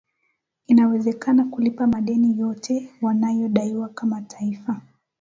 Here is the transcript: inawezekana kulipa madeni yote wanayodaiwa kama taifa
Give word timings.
inawezekana 0.67 1.45
kulipa 1.45 1.87
madeni 1.87 2.39
yote 2.39 2.89
wanayodaiwa 3.01 3.89
kama 3.89 4.21
taifa 4.21 4.81